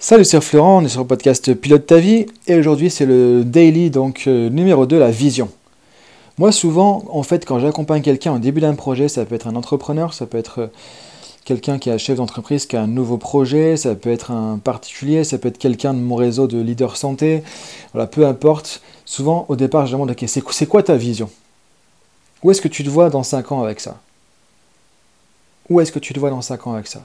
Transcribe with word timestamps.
Salut, 0.00 0.24
c'est 0.24 0.40
Florent, 0.40 0.78
on 0.80 0.84
est 0.84 0.88
sur 0.88 1.00
le 1.00 1.08
podcast 1.08 1.52
Pilote 1.54 1.84
ta 1.84 1.98
vie 1.98 2.26
et 2.46 2.54
aujourd'hui 2.54 2.88
c'est 2.88 3.04
le 3.04 3.42
daily 3.44 3.90
donc 3.90 4.28
euh, 4.28 4.48
numéro 4.48 4.86
2, 4.86 4.96
la 4.96 5.10
vision. 5.10 5.50
Moi 6.38 6.52
souvent, 6.52 7.02
en 7.10 7.24
fait, 7.24 7.44
quand 7.44 7.58
j'accompagne 7.58 8.00
quelqu'un 8.00 8.32
au 8.32 8.38
début 8.38 8.60
d'un 8.60 8.76
projet, 8.76 9.08
ça 9.08 9.24
peut 9.24 9.34
être 9.34 9.48
un 9.48 9.56
entrepreneur, 9.56 10.14
ça 10.14 10.26
peut 10.26 10.38
être 10.38 10.60
euh, 10.60 10.66
quelqu'un 11.44 11.80
qui 11.80 11.90
est 11.90 11.98
chef 11.98 12.18
d'entreprise, 12.18 12.66
qui 12.66 12.76
a 12.76 12.82
un 12.82 12.86
nouveau 12.86 13.18
projet, 13.18 13.76
ça 13.76 13.96
peut 13.96 14.12
être 14.12 14.30
un 14.30 14.58
particulier, 14.58 15.24
ça 15.24 15.36
peut 15.36 15.48
être 15.48 15.58
quelqu'un 15.58 15.94
de 15.94 15.98
mon 15.98 16.14
réseau 16.14 16.46
de 16.46 16.60
leader 16.60 16.96
santé, 16.96 17.42
voilà, 17.92 18.06
peu 18.06 18.24
importe. 18.24 18.82
Souvent, 19.04 19.46
au 19.48 19.56
départ, 19.56 19.86
je 19.86 19.92
demande, 19.94 20.12
ok, 20.12 20.24
c'est 20.28 20.66
quoi 20.66 20.84
ta 20.84 20.94
vision? 20.94 21.28
Où 22.44 22.52
est-ce 22.52 22.60
que 22.60 22.68
tu 22.68 22.84
te 22.84 22.88
vois 22.88 23.10
dans 23.10 23.24
5 23.24 23.50
ans 23.50 23.64
avec 23.64 23.80
ça? 23.80 23.98
Où 25.68 25.80
est-ce 25.80 25.90
que 25.90 25.98
tu 25.98 26.12
te 26.12 26.20
vois 26.20 26.30
dans 26.30 26.40
5 26.40 26.68
ans 26.68 26.74
avec 26.74 26.86
ça? 26.86 27.00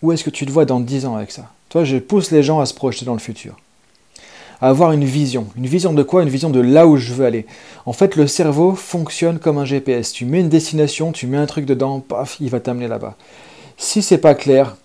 Où 0.00 0.10
est-ce 0.10 0.24
que 0.24 0.30
tu 0.30 0.46
te 0.46 0.50
vois 0.50 0.64
dans 0.64 0.80
10 0.80 1.04
ans 1.04 1.16
avec 1.16 1.30
ça? 1.32 1.50
Toi, 1.72 1.84
je 1.84 1.96
pousse 1.96 2.30
les 2.30 2.42
gens 2.42 2.60
à 2.60 2.66
se 2.66 2.74
projeter 2.74 3.06
dans 3.06 3.14
le 3.14 3.18
futur. 3.18 3.56
À 4.60 4.68
avoir 4.68 4.92
une 4.92 5.06
vision. 5.06 5.46
Une 5.56 5.66
vision 5.66 5.94
de 5.94 6.02
quoi? 6.02 6.22
Une 6.22 6.28
vision 6.28 6.50
de 6.50 6.60
là 6.60 6.86
où 6.86 6.98
je 6.98 7.14
veux 7.14 7.24
aller. 7.24 7.46
En 7.86 7.94
fait, 7.94 8.14
le 8.14 8.26
cerveau 8.26 8.74
fonctionne 8.74 9.38
comme 9.38 9.56
un 9.56 9.64
GPS. 9.64 10.12
Tu 10.12 10.26
mets 10.26 10.40
une 10.40 10.50
destination, 10.50 11.12
tu 11.12 11.26
mets 11.26 11.38
un 11.38 11.46
truc 11.46 11.64
dedans, 11.64 12.00
paf, 12.00 12.36
il 12.40 12.50
va 12.50 12.60
t'amener 12.60 12.88
là-bas. 12.88 13.16
Si 13.78 14.02
c'est 14.02 14.18
pas 14.18 14.34
clair, 14.34 14.76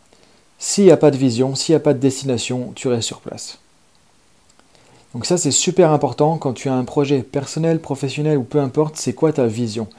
s'il 0.59 0.85
n'y 0.85 0.91
a 0.91 0.95
pas 0.95 1.11
de 1.11 1.17
vision, 1.17 1.55
s'il 1.55 1.73
n'y 1.73 1.77
a 1.77 1.81
pas 1.81 1.93
de 1.93 1.99
destination, 1.99 2.71
tu 2.73 2.87
restes 2.87 3.07
sur 3.07 3.19
place. 3.19 3.57
Donc 5.13 5.25
ça, 5.25 5.37
c'est 5.37 5.51
super 5.51 5.91
important 5.91 6.37
quand 6.37 6.53
tu 6.53 6.69
as 6.69 6.73
un 6.73 6.85
projet 6.85 7.21
personnel, 7.21 7.81
professionnel 7.81 8.37
ou 8.37 8.43
peu 8.43 8.61
importe, 8.61 8.95
c'est 8.95 9.11
quoi 9.11 9.33
ta 9.33 9.45
vision? 9.45 9.89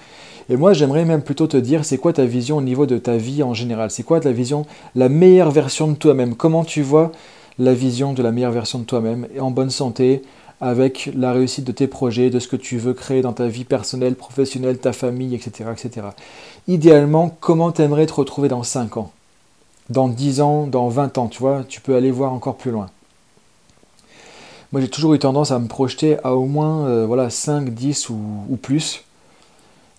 Et 0.51 0.57
moi, 0.57 0.73
j'aimerais 0.73 1.05
même 1.05 1.23
plutôt 1.23 1.47
te 1.47 1.59
dire, 1.59 1.85
c'est 1.85 1.99
quoi 1.99 2.15
ta 2.15 2.25
vision 2.25 2.57
au 2.57 2.63
niveau 2.63 2.87
de 2.87 2.97
ta 2.97 3.17
vie 3.19 3.43
en 3.43 3.53
général? 3.53 3.91
C'est 3.91 4.03
quoi 4.03 4.21
ta 4.21 4.33
vision, 4.33 4.65
la 4.95 5.11
meilleure 5.11 5.51
version 5.51 5.89
de 5.89 5.95
toi-même? 5.95 6.35
Comment 6.35 6.65
tu 6.65 6.81
vois 6.81 7.13
la 7.59 7.75
vision 7.75 8.15
de 8.15 8.23
la 8.23 8.33
meilleure 8.33 8.53
version 8.53 8.79
de 8.79 8.85
toi-même 8.85 9.27
et 9.35 9.41
en 9.41 9.51
bonne 9.51 9.71
santé 9.71 10.23
avec 10.61 11.11
la 11.15 11.33
réussite 11.33 11.65
de 11.65 11.73
tes 11.73 11.87
projets, 11.87 12.31
de 12.31 12.39
ce 12.39 12.49
que 12.49 12.57
tu 12.57 12.79
veux 12.79 12.95
créer 12.95 13.21
dans 13.21 13.33
ta 13.33 13.47
vie 13.47 13.65
personnelle, 13.65 14.15
professionnelle, 14.15 14.79
ta 14.79 14.93
famille, 14.93 15.35
etc. 15.35 15.71
etc. 15.73 16.09
Idéalement, 16.67 17.37
comment 17.41 17.71
tu 17.71 17.83
aimerais 17.83 18.07
te 18.07 18.15
retrouver 18.15 18.49
dans 18.49 18.63
5 18.63 18.97
ans? 18.97 19.13
Dans 19.91 20.09
10 20.09 20.41
ans, 20.41 20.67
dans 20.67 20.89
20 20.89 21.19
ans, 21.19 21.29
tu 21.29 21.39
vois, 21.39 21.65
tu 21.69 21.81
peux 21.81 21.95
aller 21.95 22.11
voir 22.11 22.33
encore 22.33 22.57
plus 22.57 22.71
loin. 22.71 22.89
Moi, 24.73 24.81
j'ai 24.81 24.89
toujours 24.89 25.15
eu 25.15 25.19
tendance 25.19 25.51
à 25.51 25.59
me 25.59 25.69
projeter 25.69 26.17
à 26.25 26.35
au 26.35 26.47
moins 26.47 26.87
euh, 26.87 27.07
voilà, 27.07 27.31
5, 27.31 27.71
10 27.71 28.09
ou 28.11 28.59
plus. 28.61 29.05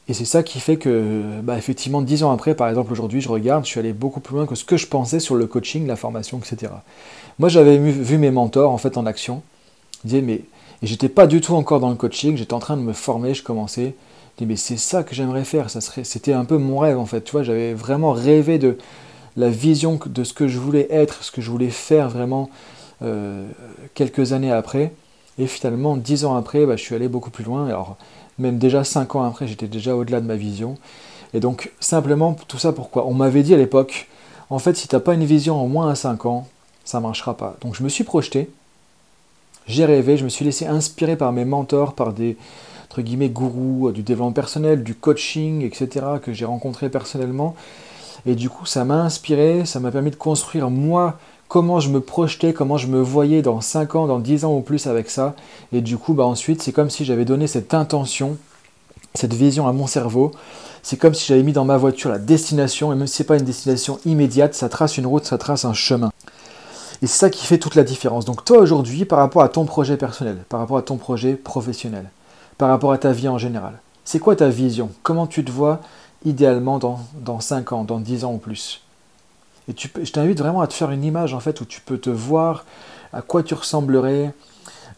Et 0.10 0.14
c'est 0.14 0.26
ça 0.26 0.42
qui 0.42 0.60
fait 0.60 0.78
que, 0.78 1.40
bah, 1.44 1.56
effectivement, 1.56 2.02
dix 2.02 2.24
ans 2.24 2.32
après, 2.32 2.56
par 2.56 2.68
exemple, 2.68 2.92
aujourd'hui, 2.92 3.22
je 3.22 3.30
regarde, 3.30 3.64
je 3.64 3.70
suis 3.70 3.80
allé 3.80 3.94
beaucoup 3.94 4.20
plus 4.20 4.36
loin 4.36 4.48
que 4.48 4.56
ce 4.56 4.66
que 4.66 4.76
je 4.76 4.88
pensais 4.88 5.20
sur 5.20 5.36
le 5.36 5.46
coaching, 5.46 5.86
la 5.86 5.96
formation, 5.96 6.40
etc. 6.40 6.74
Moi, 7.38 7.48
j'avais 7.48 7.78
vu 7.78 8.18
mes 8.18 8.32
mentors, 8.32 8.72
en 8.72 8.80
fait, 8.80 8.98
en 8.98 9.06
action. 9.06 9.44
Je 10.04 10.10
disais, 10.10 10.22
mais, 10.22 10.42
j'étais 10.82 11.10
pas 11.10 11.28
du 11.28 11.42
tout 11.42 11.54
encore 11.54 11.80
dans 11.80 11.92
le 11.92 11.96
coaching, 11.96 12.36
j'étais 12.38 12.56
en 12.56 12.60
train 12.60 12.76
de 12.76 12.82
me 12.82 12.94
former, 12.94 13.36
je 13.36 13.44
commençais. 13.44 13.94
Je 14.34 14.38
disais, 14.40 14.48
mais 14.48 14.56
c'est 14.56 14.78
ça 14.78 15.04
que 15.04 15.14
j'aimerais 15.14 15.44
faire, 15.44 15.70
ça 15.70 15.80
serait, 15.80 16.04
c'était 16.04 16.34
un 16.34 16.44
peu 16.44 16.58
mon 16.58 16.80
rêve, 16.80 16.98
en 16.98 17.06
fait. 17.06 17.22
Tu 17.22 17.32
vois, 17.32 17.44
j'avais 17.44 17.76
vraiment 17.76 18.12
rêvé 18.12 18.58
de 18.58 18.80
la 19.38 19.52
vision 19.52 20.00
de 20.04 20.24
ce 20.24 20.34
que 20.34 20.48
je 20.48 20.58
voulais 20.58 20.88
être, 20.90 21.24
ce 21.24 21.30
que 21.30 21.42
je 21.42 21.52
voulais 21.52 21.70
faire 21.70 22.10
vraiment 22.10 22.50
euh, 23.04 23.46
quelques 23.94 24.34
années 24.34 24.52
après. 24.52 24.92
Et 25.38 25.46
finalement, 25.46 25.96
dix 25.96 26.26
ans 26.26 26.36
après, 26.36 26.66
bah, 26.66 26.78
je 26.78 26.82
suis 26.82 26.96
allé 26.96 27.08
beaucoup 27.08 27.30
plus 27.30 27.44
loin. 27.44 27.68
Alors, 27.68 27.96
même 28.40 28.58
déjà 28.58 28.84
cinq 28.84 29.16
ans 29.16 29.24
après, 29.24 29.48
j'étais 29.48 29.68
déjà 29.68 29.96
au-delà 29.96 30.22
de 30.22 30.26
ma 30.26 30.36
vision. 30.36 30.78
Et 31.34 31.40
donc, 31.40 31.72
simplement, 31.80 32.36
tout 32.48 32.58
ça 32.58 32.74
pourquoi? 32.74 33.06
On 33.06 33.14
m'avait 33.14 33.44
dit 33.44 33.54
à 33.54 33.58
l'époque, 33.58 34.08
en 34.50 34.60
fait, 34.60 34.76
si 34.76 34.88
tu 34.88 34.96
n'as 34.96 35.00
pas 35.00 35.14
une 35.14 35.26
vision 35.26 35.62
en 35.62 35.68
moins 35.68 35.90
à 35.90 35.96
5 35.96 36.26
ans, 36.26 36.48
ça 36.84 36.98
ne 36.98 37.04
marchera 37.04 37.38
pas. 37.38 37.56
Donc, 37.62 37.76
je 37.76 37.84
me 37.84 37.90
suis 37.90 38.04
projeté, 38.04 38.50
j'ai 39.68 39.86
rêvé, 39.86 40.18
je 40.18 40.24
me 40.24 40.30
suis 40.30 40.44
laissé 40.44 40.66
inspirer 40.66 41.16
par 41.16 41.32
mes 41.32 41.46
mentors, 41.46 41.94
par 41.94 42.14
des 42.14 42.36
entre 42.86 43.04
guillemets 43.04 43.30
gourous 43.30 43.92
du 43.92 44.02
développement 44.02 44.32
personnel, 44.32 44.84
du 44.84 44.96
coaching, 44.96 45.62
etc., 45.62 46.06
que 46.24 46.34
j'ai 46.34 46.46
rencontré 46.46 46.90
personnellement. 46.90 47.56
Et 48.26 48.34
du 48.34 48.50
coup, 48.50 48.66
ça 48.66 48.84
m'a 48.84 48.96
inspiré, 48.96 49.66
ça 49.66 49.80
m'a 49.80 49.92
permis 49.92 50.10
de 50.10 50.16
construire 50.16 50.72
moi 50.72 51.20
comment 51.50 51.80
je 51.80 51.90
me 51.90 52.00
projetais, 52.00 52.54
comment 52.54 52.78
je 52.78 52.88
me 52.88 53.02
voyais 53.02 53.42
dans 53.42 53.60
5 53.60 53.96
ans, 53.96 54.08
dans 54.08 54.20
10 54.20 54.46
ans 54.46 54.56
ou 54.56 54.62
plus 54.62 54.88
avec 54.88 55.10
ça. 55.10 55.36
Et 55.74 55.82
du 55.82 55.98
coup, 55.98 56.14
bah 56.14 56.24
ensuite, 56.24 56.62
c'est 56.62 56.72
comme 56.72 56.90
si 56.90 57.04
j'avais 57.04 57.26
donné 57.26 57.48
cette 57.48 57.74
intention, 57.74 58.38
cette 59.16 59.34
vision 59.34 59.68
à 59.68 59.74
mon 59.74 59.88
cerveau. 59.88 60.32
C'est 60.84 60.96
comme 60.96 61.16
si 61.16 61.26
j'avais 61.26 61.44
mis 61.44 61.52
dans 61.52 61.66
ma 61.66 61.76
voiture 61.76 62.12
la 62.12 62.20
destination, 62.20 62.94
et 62.94 62.96
même 62.96 63.08
si 63.08 63.18
ce 63.18 63.24
n'est 63.24 63.28
pas 63.28 63.38
une 63.38 63.44
destination 63.44 64.00
immédiate, 64.06 64.54
ça 64.54 64.70
trace 64.70 64.98
une 64.98 65.08
route, 65.08 65.26
ça 65.26 65.38
trace 65.38 65.66
un 65.66 65.74
chemin. 65.74 66.12
Et 67.02 67.08
c'est 67.08 67.18
ça 67.18 67.30
qui 67.30 67.46
fait 67.46 67.58
toute 67.58 67.76
la 67.76 67.84
différence. 67.84 68.26
Donc 68.26 68.46
toi 68.46 68.60
aujourd'hui, 68.60 69.04
par 69.04 69.20
rapport 69.20 69.42
à 69.42 69.50
ton 69.50 69.66
projet 69.66 69.98
personnel, 69.98 70.38
par 70.48 70.60
rapport 70.60 70.78
à 70.78 70.84
ton 70.84 70.98
projet 70.98 71.34
professionnel, 71.34 72.10
par 72.58 72.70
rapport 72.70 72.92
à 72.92 72.98
ta 72.98 73.12
vie 73.12 73.28
en 73.28 73.40
général, 73.40 73.80
c'est 74.06 74.20
quoi 74.20 74.36
ta 74.36 74.50
vision? 74.50 74.92
Comment 75.02 75.26
tu 75.26 75.44
te 75.44 75.52
vois 75.52 75.80
idéalement 76.26 76.78
dans, 76.78 77.00
dans 77.16 77.40
5 77.40 77.74
ans, 77.74 77.84
dans 77.84 78.00
10 78.00 78.24
ans 78.26 78.34
ou 78.34 78.38
plus? 78.38 78.82
Et 79.70 79.76
je 79.78 80.12
t'invite 80.12 80.40
vraiment 80.40 80.62
à 80.62 80.68
te 80.68 80.74
faire 80.74 80.92
une 80.92 81.04
image 81.04 81.34
en 81.34 81.40
fait 81.40 81.62
où 81.62 81.66
tu 81.66 81.80
peux 81.80 82.00
te 82.00 82.10
voir 82.10 82.66
à 83.14 83.22
quoi 83.22 83.44
tu 83.44 83.54
ressemblerais 83.54 84.34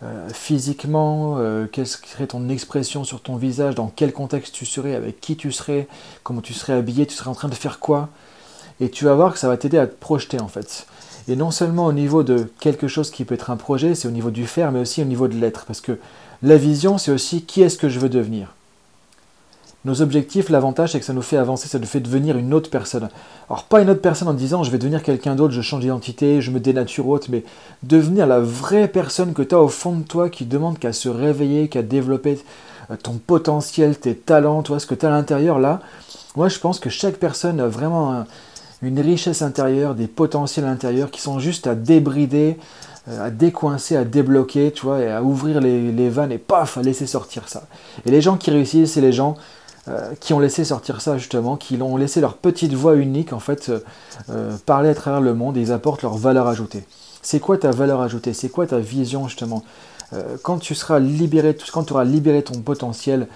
euh, 0.04 0.30
physiquement, 0.34 1.36
euh, 1.38 1.68
quelle 1.72 1.86
serait 1.86 2.26
ton 2.26 2.50
expression 2.50 3.04
sur 3.04 3.22
ton 3.22 3.36
visage, 3.36 3.76
dans 3.76 3.92
quel 3.96 4.14
contexte 4.14 4.56
tu 4.56 4.66
serais, 4.66 4.96
avec 4.96 5.22
qui 5.22 5.36
tu 5.36 5.52
serais, 5.52 5.88
comment 6.24 6.42
tu 6.42 6.54
serais 6.54 6.74
habillé, 6.74 7.06
tu 7.06 7.14
serais 7.14 7.30
en 7.30 7.36
train 7.36 7.50
de 7.50 7.56
faire 7.56 7.80
quoi. 7.80 8.10
Et 8.80 8.90
tu 8.90 9.06
vas 9.06 9.14
voir 9.14 9.34
que 9.34 9.40
ça 9.40 9.48
va 9.48 9.58
t'aider 9.58 9.78
à 9.78 9.86
te 9.86 9.94
projeter 9.94 10.40
en 10.40 10.48
fait. 10.48 10.88
Et 11.28 11.36
non 11.36 11.52
seulement 11.52 11.86
au 11.86 11.94
niveau 11.94 12.24
de 12.24 12.52
quelque 12.60 12.88
chose 12.88 13.12
qui 13.12 13.26
peut 13.26 13.36
être 13.36 13.52
un 13.52 13.58
projet, 13.58 13.94
c'est 13.94 14.08
au 14.08 14.12
niveau 14.12 14.32
du 14.32 14.48
faire, 14.48 14.72
mais 14.72 14.80
aussi 14.80 15.04
au 15.04 15.06
niveau 15.06 15.28
de 15.28 15.36
l'être. 15.36 15.66
Parce 15.66 15.82
que 15.82 16.00
la 16.42 16.58
vision, 16.58 16.98
c'est 16.98 17.12
aussi 17.12 17.44
qui 17.44 17.62
est-ce 17.62 17.78
que 17.78 17.90
je 17.90 18.00
veux 18.00 18.10
devenir. 18.10 18.56
Nos 19.84 20.04
objectifs, 20.04 20.50
l'avantage, 20.50 20.92
c'est 20.92 21.00
que 21.00 21.06
ça 21.06 21.14
nous 21.14 21.24
fait 21.24 21.38
avancer, 21.38 21.68
ça 21.68 21.80
nous 21.80 21.88
fait 21.88 22.00
devenir 22.00 22.38
une 22.38 22.54
autre 22.54 22.70
personne. 22.70 23.10
Alors, 23.50 23.64
pas 23.64 23.82
une 23.82 23.90
autre 23.90 24.02
personne 24.02 24.28
en 24.28 24.34
disant 24.34 24.64
je 24.64 24.70
vais 24.70 24.78
devenir 24.78 25.02
quelqu'un 25.02 25.36
d'autre, 25.36 25.54
je 25.54 25.62
change 25.62 25.82
d'identité, 25.82 26.40
je 26.40 26.52
me 26.52 26.60
dénature 26.60 27.08
autre, 27.08 27.28
mais 27.32 27.44
devenir 27.82 28.28
la 28.28 28.40
vraie 28.40 28.88
personne 28.88 29.34
que 29.34 29.42
tu 29.42 29.56
as 29.56 29.60
au 29.60 29.70
fond 29.70 29.96
de 29.96 30.04
toi 30.04 30.30
qui 30.30 30.46
demande 30.46 30.78
qu'à 30.78 30.94
se 30.94 31.10
réveiller, 31.10 31.68
qu'à 31.68 31.82
développer 31.82 32.38
euh, 32.92 32.96
ton 33.02 33.14
potentiel, 33.14 33.98
tes 33.98 34.14
talents, 34.14 34.62
toi, 34.62 34.80
ce 34.80 34.86
que 34.86 34.94
tu 34.94 35.08
as 35.08 35.10
à 35.10 35.12
l'intérieur 35.12 35.58
là. 35.58 35.80
Moi, 36.36 36.48
je 36.48 36.60
pense 36.60 36.80
que 36.80 36.92
chaque 36.92 37.16
personne 37.16 37.60
a 37.60 37.68
vraiment 37.68 38.24
une 38.84 39.00
richesse 39.00 39.42
intérieure, 39.42 39.96
des 39.96 40.08
potentiels 40.08 40.66
intérieurs 40.66 41.10
qui 41.10 41.22
sont 41.22 41.40
juste 41.40 41.66
à 41.66 41.74
débrider, 41.74 42.58
euh, 43.08 43.26
à 43.26 43.32
décoincer, 43.32 43.98
à 43.98 44.04
débloquer, 44.04 44.72
tu 44.72 44.86
vois, 44.86 45.00
et 45.00 45.12
à 45.12 45.24
ouvrir 45.24 45.60
les, 45.60 45.92
les 45.92 46.10
vannes 46.10 46.32
et 46.32 46.38
paf, 46.38 46.78
à 46.78 46.84
laisser 46.84 47.08
sortir 47.08 47.50
ça. 47.50 47.64
Et 48.06 48.12
les 48.12 48.22
gens 48.22 48.38
qui 48.38 48.52
réussissent, 48.52 48.94
c'est 48.94 49.02
les 49.02 49.12
gens 49.12 49.36
euh, 49.88 50.14
qui 50.20 50.36
ont 50.36 50.40
laissé 50.40 50.64
sortir 50.64 51.02
ça 51.02 51.18
justement, 51.18 51.58
qui 51.58 51.82
ont 51.82 51.98
laissé 51.98 52.22
leur 52.22 52.38
petite 52.38 52.74
voix 52.74 52.96
unique 52.96 53.34
en 53.34 53.40
fait 53.40 53.70
euh, 53.70 53.80
euh, 54.30 54.56
parler 54.68 54.90
à 54.90 54.94
travers 54.94 55.22
le 55.22 55.34
monde 55.34 55.58
et 55.58 55.62
ils 55.62 55.72
apportent 55.72 56.04
leur 56.04 56.18
valeur 56.18 56.48
ajoutée. 56.48 56.84
C'est 57.24 57.40
quoi 57.40 57.58
ta 57.58 57.72
valeur 57.72 58.00
ajoutée? 58.00 58.34
C'est 58.34 58.50
quoi 58.50 58.68
ta 58.68 58.78
vision 58.78 59.28
justement? 59.28 59.64
Quand 60.44 60.60
tu 60.60 60.76
seras 60.76 61.00
libéré, 61.00 61.56
quand 61.72 61.86
tu 61.86 61.94
auras 61.94 62.04
libéré 62.04 62.44
ton 62.44 62.60
potentiel, 62.60 63.28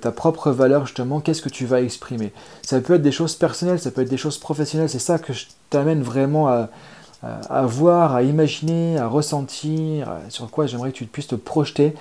ta 0.00 0.12
propre 0.12 0.52
valeur 0.52 0.86
justement, 0.86 1.18
qu'est-ce 1.18 1.42
que 1.42 1.48
tu 1.48 1.66
vas 1.66 1.82
exprimer? 1.82 2.32
Ça 2.62 2.80
peut 2.80 2.94
être 2.94 3.02
des 3.02 3.10
choses 3.10 3.34
personnelles, 3.34 3.80
ça 3.80 3.90
peut 3.90 4.02
être 4.02 4.08
des 4.08 4.16
choses 4.16 4.38
professionnelles, 4.38 4.88
c'est 4.88 5.00
ça 5.00 5.18
que 5.18 5.32
je 5.32 5.46
t'amène 5.70 6.02
vraiment 6.02 6.46
à, 6.46 7.62
voir, 7.66 8.14
à 8.14 8.22
imaginer, 8.22 8.96
à 8.96 9.08
ressentir, 9.08 10.12
sur 10.28 10.48
quoi 10.50 10.68
j'aimerais 10.68 10.92
que 10.92 10.98
tu 10.98 11.06
puisses 11.06 11.26
te 11.26 11.34
projeter 11.34 11.94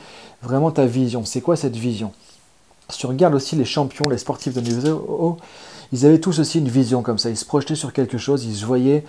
vraiment 0.43 0.69
ta 0.69 0.85
vision. 0.85 1.25
C'est 1.25 1.41
quoi 1.41 1.55
cette 1.55 1.75
vision? 1.75 2.11
Si 2.89 2.99
tu 2.99 3.05
regardes 3.05 3.35
aussi 3.35 3.55
les 3.55 3.65
champions, 3.65 4.09
les 4.09 4.17
sportifs 4.17 4.53
de 4.53 4.61
niveau 4.61 5.37
ils 5.91 6.05
avaient 6.05 6.19
tous 6.19 6.39
aussi 6.39 6.59
une 6.59 6.69
vision 6.69 7.01
comme 7.01 7.17
ça. 7.17 7.29
Ils 7.29 7.37
se 7.37 7.45
projetaient 7.45 7.75
sur 7.75 7.93
quelque 7.93 8.17
chose, 8.17 8.45
ils 8.45 8.55
se 8.55 8.65
voyaient 8.65 9.03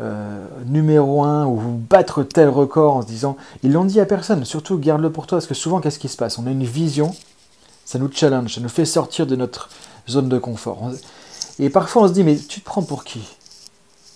euh, 0.00 0.46
numéro 0.66 1.22
un 1.22 1.46
ou 1.46 1.58
battre 1.58 2.22
tel 2.22 2.48
record 2.48 2.96
en 2.96 3.02
se 3.02 3.06
disant. 3.06 3.36
Ils 3.62 3.72
l'ont 3.72 3.84
dit 3.84 4.00
à 4.00 4.06
personne, 4.06 4.44
surtout 4.44 4.78
garde-le 4.78 5.12
pour 5.12 5.26
toi, 5.26 5.38
parce 5.38 5.46
que 5.46 5.54
souvent, 5.54 5.80
qu'est-ce 5.80 5.98
qui 5.98 6.08
se 6.08 6.16
passe? 6.16 6.38
On 6.38 6.46
a 6.46 6.50
une 6.50 6.64
vision, 6.64 7.14
ça 7.84 7.98
nous 7.98 8.10
challenge, 8.10 8.54
ça 8.54 8.60
nous 8.60 8.70
fait 8.70 8.86
sortir 8.86 9.26
de 9.26 9.36
notre 9.36 9.68
zone 10.08 10.28
de 10.28 10.38
confort. 10.38 10.90
Et 11.58 11.68
parfois, 11.68 12.02
on 12.02 12.08
se 12.08 12.12
dit, 12.12 12.24
mais 12.24 12.36
tu 12.36 12.60
te 12.60 12.64
prends 12.64 12.82
pour 12.82 13.04
qui? 13.04 13.20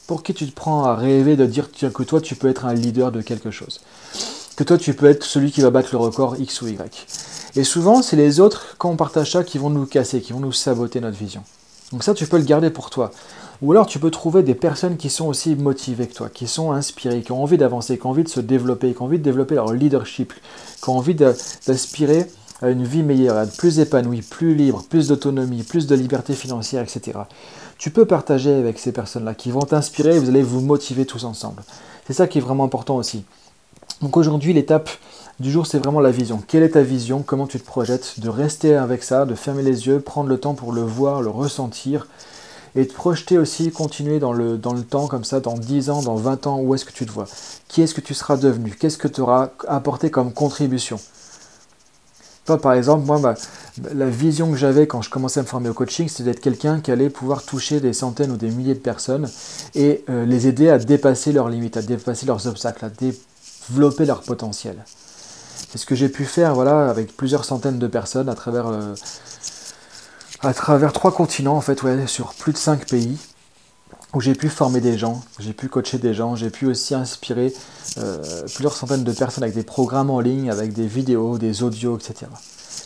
Pour 0.06 0.22
qui 0.22 0.32
tu 0.32 0.46
te 0.46 0.54
prends 0.54 0.84
à 0.84 0.94
rêver 0.94 1.36
de 1.36 1.44
dire 1.44 1.70
que 1.70 2.02
toi, 2.02 2.20
tu 2.20 2.34
peux 2.34 2.48
être 2.48 2.64
un 2.64 2.72
leader 2.72 3.12
de 3.12 3.20
quelque 3.20 3.50
chose? 3.50 3.80
Que 4.56 4.64
toi, 4.64 4.78
tu 4.78 4.94
peux 4.94 5.06
être 5.06 5.24
celui 5.24 5.52
qui 5.52 5.60
va 5.60 5.70
battre 5.70 5.90
le 5.92 5.98
record 5.98 6.36
X 6.38 6.62
ou 6.62 6.68
Y? 6.68 7.35
Et 7.56 7.64
souvent, 7.64 8.02
c'est 8.02 8.16
les 8.16 8.40
autres, 8.40 8.76
quand 8.78 8.90
on 8.90 8.96
partage 8.96 9.32
ça, 9.32 9.42
qui 9.42 9.56
vont 9.58 9.70
nous 9.70 9.86
casser, 9.86 10.20
qui 10.20 10.32
vont 10.32 10.40
nous 10.40 10.52
saboter 10.52 11.00
notre 11.00 11.16
vision. 11.16 11.42
Donc 11.92 12.04
ça, 12.04 12.14
tu 12.14 12.26
peux 12.26 12.36
le 12.36 12.44
garder 12.44 12.70
pour 12.70 12.90
toi. 12.90 13.10
Ou 13.62 13.72
alors, 13.72 13.86
tu 13.86 13.98
peux 13.98 14.10
trouver 14.10 14.42
des 14.42 14.54
personnes 14.54 14.98
qui 14.98 15.08
sont 15.08 15.26
aussi 15.26 15.56
motivées 15.56 16.06
que 16.06 16.14
toi, 16.14 16.28
qui 16.28 16.46
sont 16.46 16.72
inspirées, 16.72 17.22
qui 17.22 17.32
ont 17.32 17.42
envie 17.42 17.56
d'avancer, 17.56 17.96
qui 17.96 18.06
ont 18.06 18.10
envie 18.10 18.24
de 18.24 18.28
se 18.28 18.40
développer, 18.40 18.92
qui 18.92 19.00
ont 19.00 19.06
envie 19.06 19.18
de 19.18 19.22
développer 19.22 19.54
leur 19.54 19.72
leadership, 19.72 20.34
qui 20.82 20.88
ont 20.90 20.98
envie 20.98 21.14
d'aspirer 21.14 22.26
à 22.60 22.68
une 22.68 22.84
vie 22.84 23.02
meilleure, 23.02 23.36
à 23.36 23.44
être 23.44 23.56
plus 23.56 23.78
épanouie, 23.78 24.20
plus 24.20 24.54
libre, 24.54 24.82
plus 24.88 25.08
d'autonomie, 25.08 25.62
plus 25.62 25.86
de 25.86 25.94
liberté 25.94 26.34
financière, 26.34 26.82
etc. 26.82 27.18
Tu 27.78 27.90
peux 27.90 28.04
partager 28.04 28.52
avec 28.52 28.78
ces 28.78 28.92
personnes-là 28.92 29.34
qui 29.34 29.50
vont 29.50 29.60
t'inspirer 29.60 30.16
et 30.16 30.18
vous 30.18 30.28
allez 30.28 30.42
vous 30.42 30.60
motiver 30.60 31.06
tous 31.06 31.24
ensemble. 31.24 31.62
C'est 32.06 32.12
ça 32.14 32.26
qui 32.26 32.38
est 32.38 32.42
vraiment 32.42 32.64
important 32.64 32.96
aussi. 32.96 33.24
Donc 34.02 34.16
aujourd'hui, 34.16 34.52
l'étape 34.52 34.90
du 35.38 35.50
jour, 35.50 35.66
c'est 35.66 35.78
vraiment 35.78 36.00
la 36.00 36.10
vision. 36.10 36.42
Quelle 36.46 36.62
est 36.62 36.70
ta 36.70 36.82
vision? 36.82 37.22
Comment 37.22 37.46
tu 37.46 37.60
te 37.60 37.66
projettes? 37.66 38.20
De 38.20 38.28
rester 38.30 38.74
avec 38.74 39.02
ça, 39.02 39.26
de 39.26 39.34
fermer 39.34 39.62
les 39.62 39.86
yeux, 39.86 40.00
prendre 40.00 40.30
le 40.30 40.38
temps 40.38 40.54
pour 40.54 40.72
le 40.72 40.80
voir, 40.80 41.20
le 41.20 41.28
ressentir, 41.28 42.06
et 42.74 42.86
te 42.86 42.94
projeter 42.94 43.36
aussi, 43.36 43.70
continuer 43.70 44.18
dans 44.18 44.32
le, 44.32 44.58
temps 44.58 45.06
comme 45.08 45.24
ça, 45.24 45.40
dans 45.40 45.54
10 45.58 45.90
ans, 45.90 46.02
dans 46.02 46.16
20 46.16 46.46
ans, 46.46 46.60
où 46.60 46.74
est-ce 46.74 46.84
que 46.84 46.92
tu 46.92 47.04
te 47.04 47.12
vois? 47.12 47.26
Qui 47.68 47.82
est-ce 47.82 47.94
que 47.94 48.00
tu 48.00 48.14
seras 48.14 48.36
devenu? 48.36 48.70
Qu'est-ce 48.70 48.98
que 48.98 49.08
tu 49.08 49.20
auras 49.20 49.50
apporté 49.68 50.10
comme 50.10 50.32
contribution? 50.32 50.98
Toi, 52.46 52.60
par 52.60 52.74
exemple, 52.74 53.04
moi, 53.04 53.34
la 53.94 54.08
vision 54.08 54.50
que 54.50 54.56
j'avais 54.56 54.86
quand 54.86 55.02
je 55.02 55.10
commençais 55.10 55.40
à 55.40 55.42
me 55.42 55.48
former 55.48 55.68
au 55.68 55.74
coaching, 55.74 56.08
c'était 56.08 56.24
d'être 56.24 56.40
quelqu'un 56.40 56.80
qui 56.80 56.92
allait 56.92 57.10
pouvoir 57.10 57.42
toucher 57.42 57.80
des 57.80 57.92
centaines 57.92 58.30
ou 58.30 58.36
des 58.36 58.50
milliers 58.50 58.74
de 58.74 58.80
personnes 58.80 59.28
et 59.74 60.04
euh, 60.08 60.24
les 60.24 60.46
aider 60.46 60.70
à 60.70 60.78
dépasser 60.78 61.32
leurs 61.32 61.48
limites, 61.48 61.76
à 61.76 61.82
dépasser 61.82 62.24
leurs 62.24 62.46
obstacles, 62.46 62.84
à 62.84 62.88
développer 62.88 64.06
leur 64.06 64.22
potentiel. 64.22 64.76
C'est 65.70 65.78
ce 65.78 65.86
que 65.86 65.94
j'ai 65.94 66.08
pu 66.08 66.24
faire 66.24 66.54
voilà, 66.54 66.88
avec 66.88 67.16
plusieurs 67.16 67.44
centaines 67.44 67.78
de 67.78 67.86
personnes 67.86 68.28
à 68.28 68.34
travers, 68.34 68.68
euh, 68.68 68.94
trois 70.92 71.12
continents, 71.12 71.56
en 71.56 71.60
fait, 71.60 71.80
sur 72.06 72.34
plus 72.34 72.52
de 72.52 72.58
cinq 72.58 72.86
pays, 72.86 73.18
où 74.14 74.20
j'ai 74.20 74.34
pu 74.34 74.48
former 74.48 74.80
des 74.80 74.96
gens, 74.96 75.22
j'ai 75.38 75.52
pu 75.52 75.68
coacher 75.68 75.98
des 75.98 76.14
gens, 76.14 76.36
j'ai 76.36 76.50
pu 76.50 76.66
aussi 76.66 76.94
inspirer 76.94 77.52
euh, 77.98 78.22
plusieurs 78.54 78.74
centaines 78.74 79.04
de 79.04 79.12
personnes 79.12 79.44
avec 79.44 79.54
des 79.54 79.64
programmes 79.64 80.10
en 80.10 80.20
ligne, 80.20 80.50
avec 80.50 80.72
des 80.72 80.86
vidéos, 80.86 81.38
des 81.38 81.62
audios, 81.62 81.98
etc. 81.98 82.30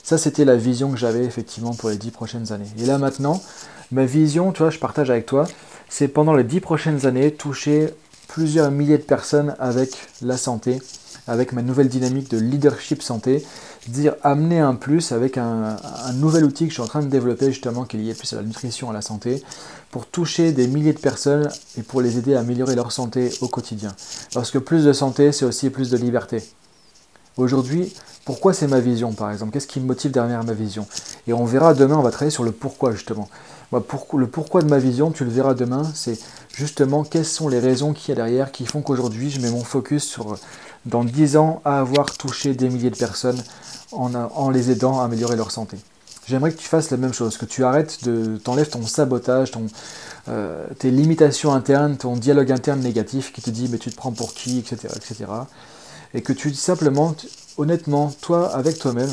Ça, 0.02 0.18
c'était 0.18 0.44
la 0.44 0.56
vision 0.56 0.90
que 0.90 0.96
j'avais 0.96 1.24
effectivement 1.24 1.74
pour 1.74 1.90
les 1.90 1.96
dix 1.96 2.10
prochaines 2.10 2.52
années. 2.52 2.66
Et 2.78 2.86
là 2.86 2.98
maintenant, 2.98 3.40
ma 3.92 4.06
vision, 4.06 4.50
tu 4.50 4.62
je 4.70 4.78
partage 4.78 5.10
avec 5.10 5.26
toi, 5.26 5.46
c'est 5.88 6.08
pendant 6.08 6.34
les 6.34 6.44
dix 6.44 6.60
prochaines 6.60 7.06
années, 7.06 7.32
toucher 7.32 7.94
plusieurs 8.26 8.70
milliers 8.70 8.98
de 8.98 9.02
personnes 9.02 9.54
avec 9.58 9.90
la 10.22 10.36
santé, 10.36 10.80
avec 11.30 11.52
ma 11.52 11.62
nouvelle 11.62 11.88
dynamique 11.88 12.28
de 12.28 12.38
leadership 12.38 13.02
santé, 13.02 13.44
dire 13.86 14.14
amener 14.22 14.58
un 14.58 14.74
plus 14.74 15.12
avec 15.12 15.38
un, 15.38 15.76
nouvel 16.14 16.44
outil 16.44 16.64
que 16.64 16.70
je 16.70 16.74
suis 16.74 16.82
en 16.82 16.88
train 16.88 17.02
de 17.02 17.08
développer 17.08 17.46
justement 17.46 17.84
qui 17.84 17.96
est 17.96 18.00
lié 18.00 18.14
plus 18.14 18.32
à 18.32 18.36
la 18.36 18.42
nutrition, 18.42 18.90
à 18.90 18.92
la 18.92 19.00
santé, 19.00 19.42
pour 19.92 20.06
toucher 20.06 20.50
des 20.50 20.66
milliers 20.66 20.92
de 20.92 20.98
personnes 20.98 21.48
et 21.78 21.82
pour 21.82 22.00
les 22.00 22.18
aider 22.18 22.34
à 22.34 22.40
améliorer 22.40 22.74
leur 22.74 22.90
santé 22.90 23.30
au 23.40 23.48
quotidien. 23.48 23.94
Parce 24.34 24.50
que 24.50 24.58
plus 24.58 24.84
de 24.84 24.92
santé, 24.92 25.30
c'est 25.30 25.44
aussi 25.44 25.70
plus 25.70 25.88
de 25.90 25.96
liberté. 25.96 26.42
Aujourd'hui, 27.36 27.92
pourquoi 28.24 28.52
c'est 28.52 28.66
ma 28.66 28.80
vision 28.80 29.12
par 29.12 29.30
exemple? 29.30 29.52
Qu'est-ce 29.52 29.68
qui 29.68 29.78
me 29.78 29.86
motive 29.86 30.10
derrière 30.10 30.42
ma 30.42 30.52
vision? 30.52 30.86
Et 31.28 31.32
on 31.32 31.44
verra 31.44 31.74
demain, 31.74 31.96
on 31.96 32.02
va 32.02 32.10
travailler 32.10 32.30
sur 32.30 32.44
le 32.44 32.52
pourquoi 32.52 32.92
justement. 32.92 33.28
Le 33.72 34.26
pourquoi 34.26 34.62
de 34.62 34.68
ma 34.68 34.78
vision, 34.78 35.10
tu 35.10 35.24
le 35.24 35.30
verras 35.30 35.54
demain, 35.54 35.82
c'est 35.94 36.18
justement 36.52 37.04
quelles 37.04 37.24
sont 37.24 37.48
les 37.48 37.60
raisons 37.60 37.92
qu'il 37.92 38.10
y 38.10 38.12
a 38.12 38.16
derrière 38.16 38.52
qui 38.52 38.66
font 38.66 38.82
qu'aujourd'hui 38.82 39.30
je 39.30 39.40
mets 39.40 39.50
mon 39.50 39.62
focus 39.62 40.04
sur 40.04 40.36
dans 40.86 41.04
10 41.04 41.36
ans 41.36 41.60
à 41.64 41.78
avoir 41.78 42.16
touché 42.16 42.54
des 42.54 42.68
milliers 42.68 42.90
de 42.90 42.96
personnes 42.96 43.42
en, 43.92 44.50
les 44.50 44.70
aidant 44.70 45.00
à 45.00 45.04
améliorer 45.04 45.36
leur 45.36 45.50
santé. 45.50 45.76
J'aimerais 46.26 46.52
que 46.52 46.58
tu 46.58 46.68
fasses 46.68 46.90
la 46.90 46.96
même 46.96 47.12
chose, 47.12 47.36
que 47.36 47.44
tu 47.44 47.64
arrêtes 47.64 48.04
de 48.04 48.36
t'enlèves 48.36 48.70
ton 48.70 48.86
sabotage, 48.86 49.50
ton, 49.50 49.66
euh, 50.28 50.64
tes 50.78 50.90
limitations 50.90 51.52
internes, 51.52 51.96
ton 51.96 52.16
dialogue 52.16 52.52
interne 52.52 52.80
négatif 52.80 53.32
qui 53.32 53.42
te 53.42 53.50
dit 53.50 53.68
mais 53.70 53.78
tu 53.78 53.90
te 53.90 53.96
prends 53.96 54.12
pour 54.12 54.32
qui, 54.32 54.58
etc. 54.58 54.94
etc. 54.94 55.30
Et 56.14 56.22
que 56.22 56.32
tu 56.32 56.54
simplement, 56.54 57.14
honnêtement, 57.56 58.12
toi 58.20 58.54
avec 58.54 58.78
toi-même, 58.78 59.10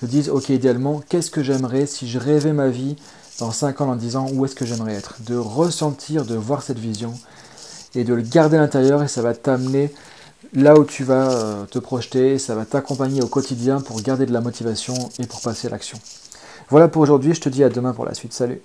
te 0.00 0.06
dises 0.06 0.30
ok 0.30 0.48
idéalement, 0.50 1.02
qu'est-ce 1.08 1.30
que 1.30 1.42
j'aimerais 1.42 1.86
si 1.86 2.08
je 2.08 2.18
rêvais 2.18 2.52
ma 2.52 2.68
vie 2.68 2.96
dans 3.38 3.52
5 3.52 3.80
ans, 3.80 3.96
10 3.96 4.16
ans, 4.16 4.26
où 4.32 4.44
est-ce 4.44 4.54
que 4.54 4.66
j'aimerais 4.66 4.94
être 4.94 5.16
De 5.20 5.36
ressentir, 5.36 6.24
de 6.24 6.34
voir 6.34 6.62
cette 6.62 6.78
vision 6.78 7.14
et 7.94 8.04
de 8.04 8.14
le 8.14 8.22
garder 8.22 8.56
à 8.56 8.60
l'intérieur 8.60 9.02
et 9.02 9.08
ça 9.08 9.22
va 9.22 9.34
t'amener 9.34 9.92
là 10.52 10.74
où 10.78 10.84
tu 10.84 11.04
vas 11.04 11.30
euh, 11.30 11.64
te 11.66 11.78
projeter, 11.78 12.38
ça 12.38 12.54
va 12.54 12.64
t'accompagner 12.64 13.22
au 13.22 13.26
quotidien 13.26 13.80
pour 13.80 14.00
garder 14.02 14.26
de 14.26 14.32
la 14.32 14.40
motivation 14.40 14.94
et 15.18 15.26
pour 15.26 15.40
passer 15.40 15.68
à 15.68 15.70
l'action. 15.70 15.98
Voilà 16.68 16.88
pour 16.88 17.02
aujourd'hui, 17.02 17.34
je 17.34 17.40
te 17.40 17.48
dis 17.48 17.64
à 17.64 17.68
demain 17.68 17.92
pour 17.92 18.04
la 18.04 18.14
suite. 18.14 18.32
Salut 18.32 18.60